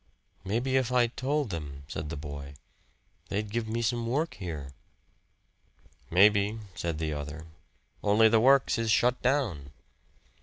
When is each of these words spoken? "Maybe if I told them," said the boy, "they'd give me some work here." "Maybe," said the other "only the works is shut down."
"Maybe 0.43 0.77
if 0.77 0.91
I 0.91 1.05
told 1.05 1.51
them," 1.51 1.83
said 1.87 2.09
the 2.09 2.15
boy, 2.17 2.55
"they'd 3.29 3.51
give 3.51 3.67
me 3.67 3.83
some 3.83 4.07
work 4.07 4.33
here." 4.33 4.71
"Maybe," 6.09 6.57
said 6.73 6.97
the 6.97 7.13
other 7.13 7.45
"only 8.03 8.27
the 8.27 8.39
works 8.39 8.79
is 8.79 8.89
shut 8.89 9.21
down." 9.21 9.69